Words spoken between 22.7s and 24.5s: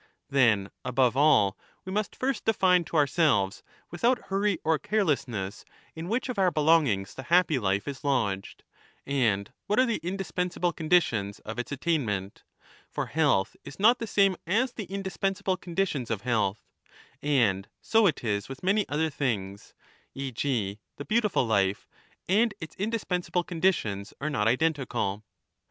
indispen sable conditions are not